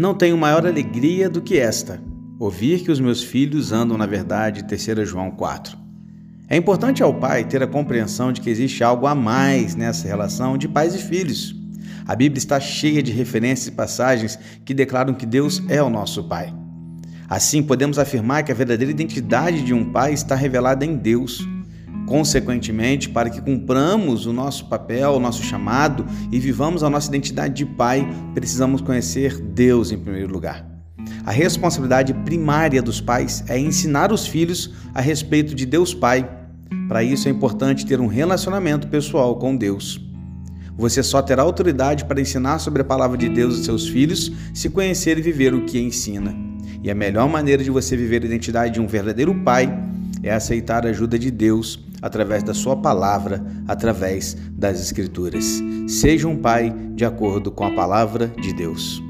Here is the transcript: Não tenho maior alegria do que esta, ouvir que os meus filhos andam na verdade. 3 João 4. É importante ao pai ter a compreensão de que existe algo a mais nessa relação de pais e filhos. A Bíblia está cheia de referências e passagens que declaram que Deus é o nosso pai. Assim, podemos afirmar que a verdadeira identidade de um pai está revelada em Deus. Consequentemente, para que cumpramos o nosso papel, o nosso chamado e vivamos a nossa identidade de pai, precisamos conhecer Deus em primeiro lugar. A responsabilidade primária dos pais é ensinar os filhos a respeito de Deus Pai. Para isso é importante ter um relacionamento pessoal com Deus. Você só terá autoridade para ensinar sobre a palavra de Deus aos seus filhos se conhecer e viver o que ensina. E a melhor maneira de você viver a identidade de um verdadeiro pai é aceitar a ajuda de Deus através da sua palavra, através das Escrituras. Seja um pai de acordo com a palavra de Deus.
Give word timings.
Não 0.00 0.14
tenho 0.14 0.34
maior 0.34 0.66
alegria 0.66 1.28
do 1.28 1.42
que 1.42 1.58
esta, 1.58 2.00
ouvir 2.38 2.80
que 2.80 2.90
os 2.90 2.98
meus 2.98 3.22
filhos 3.22 3.70
andam 3.70 3.98
na 3.98 4.06
verdade. 4.06 4.64
3 4.64 5.06
João 5.06 5.30
4. 5.30 5.76
É 6.48 6.56
importante 6.56 7.02
ao 7.02 7.12
pai 7.12 7.44
ter 7.44 7.62
a 7.62 7.66
compreensão 7.66 8.32
de 8.32 8.40
que 8.40 8.48
existe 8.48 8.82
algo 8.82 9.06
a 9.06 9.14
mais 9.14 9.74
nessa 9.74 10.08
relação 10.08 10.56
de 10.56 10.66
pais 10.66 10.94
e 10.94 10.98
filhos. 10.98 11.54
A 12.06 12.16
Bíblia 12.16 12.38
está 12.38 12.58
cheia 12.58 13.02
de 13.02 13.12
referências 13.12 13.66
e 13.66 13.72
passagens 13.72 14.38
que 14.64 14.72
declaram 14.72 15.12
que 15.12 15.26
Deus 15.26 15.62
é 15.68 15.82
o 15.82 15.90
nosso 15.90 16.24
pai. 16.24 16.50
Assim, 17.28 17.62
podemos 17.62 17.98
afirmar 17.98 18.42
que 18.42 18.50
a 18.50 18.54
verdadeira 18.54 18.90
identidade 18.90 19.62
de 19.62 19.74
um 19.74 19.92
pai 19.92 20.14
está 20.14 20.34
revelada 20.34 20.82
em 20.82 20.96
Deus. 20.96 21.46
Consequentemente, 22.10 23.08
para 23.08 23.30
que 23.30 23.40
cumpramos 23.40 24.26
o 24.26 24.32
nosso 24.32 24.66
papel, 24.66 25.12
o 25.12 25.20
nosso 25.20 25.44
chamado 25.44 26.04
e 26.32 26.40
vivamos 26.40 26.82
a 26.82 26.90
nossa 26.90 27.08
identidade 27.08 27.54
de 27.54 27.64
pai, 27.64 28.04
precisamos 28.34 28.80
conhecer 28.80 29.40
Deus 29.40 29.92
em 29.92 29.96
primeiro 29.96 30.32
lugar. 30.32 30.66
A 31.24 31.30
responsabilidade 31.30 32.12
primária 32.12 32.82
dos 32.82 33.00
pais 33.00 33.44
é 33.46 33.56
ensinar 33.56 34.10
os 34.10 34.26
filhos 34.26 34.74
a 34.92 35.00
respeito 35.00 35.54
de 35.54 35.64
Deus 35.64 35.94
Pai. 35.94 36.28
Para 36.88 37.04
isso 37.04 37.28
é 37.28 37.30
importante 37.30 37.86
ter 37.86 38.00
um 38.00 38.08
relacionamento 38.08 38.88
pessoal 38.88 39.36
com 39.36 39.56
Deus. 39.56 40.04
Você 40.76 41.04
só 41.04 41.22
terá 41.22 41.44
autoridade 41.44 42.06
para 42.06 42.20
ensinar 42.20 42.58
sobre 42.58 42.82
a 42.82 42.84
palavra 42.84 43.16
de 43.16 43.28
Deus 43.28 43.54
aos 43.54 43.64
seus 43.64 43.88
filhos 43.88 44.32
se 44.52 44.68
conhecer 44.68 45.16
e 45.16 45.22
viver 45.22 45.54
o 45.54 45.64
que 45.64 45.78
ensina. 45.78 46.34
E 46.82 46.90
a 46.90 46.94
melhor 46.94 47.28
maneira 47.28 47.62
de 47.62 47.70
você 47.70 47.96
viver 47.96 48.24
a 48.24 48.26
identidade 48.26 48.74
de 48.74 48.80
um 48.80 48.88
verdadeiro 48.88 49.32
pai 49.44 49.72
é 50.24 50.32
aceitar 50.32 50.84
a 50.84 50.90
ajuda 50.90 51.16
de 51.16 51.30
Deus 51.30 51.88
através 52.00 52.42
da 52.42 52.54
sua 52.54 52.76
palavra, 52.76 53.44
através 53.66 54.36
das 54.52 54.80
Escrituras. 54.80 55.62
Seja 55.88 56.28
um 56.28 56.36
pai 56.36 56.70
de 56.94 57.04
acordo 57.04 57.50
com 57.50 57.64
a 57.64 57.70
palavra 57.70 58.28
de 58.28 58.52
Deus. 58.52 59.09